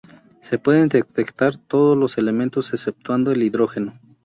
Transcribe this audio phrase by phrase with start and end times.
[0.41, 3.99] Se pueden detectar todos los elementos, exceptuando el hidrógeno.